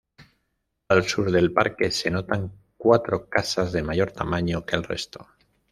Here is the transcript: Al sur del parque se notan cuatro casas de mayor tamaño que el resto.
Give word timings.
Al 0.89 1.03
sur 1.03 1.29
del 1.31 1.53
parque 1.53 1.91
se 1.91 2.09
notan 2.09 2.51
cuatro 2.75 3.29
casas 3.29 3.71
de 3.71 3.83
mayor 3.83 4.09
tamaño 4.11 4.65
que 4.65 4.75
el 4.75 4.83
resto. 4.83 5.27